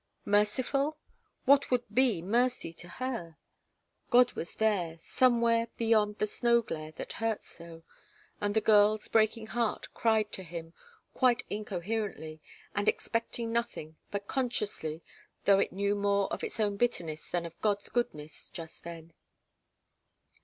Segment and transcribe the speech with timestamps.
[0.25, 0.97] Merciful?
[1.45, 3.37] What would be mercy to her?
[4.09, 7.83] God was there somewhere beyond the snow glare that hurt so,
[8.41, 10.73] and the girl's breaking heart cried to Him,
[11.13, 12.41] quite incoherently,
[12.73, 15.03] and expecting nothing, but consciously,
[15.45, 19.13] though it knew more of its own bitterness than of God's goodness, just then.